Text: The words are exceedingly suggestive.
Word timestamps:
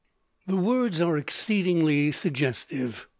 The 0.47 0.55
words 0.55 0.99
are 0.99 1.15
exceedingly 1.15 2.11
suggestive. 2.11 3.07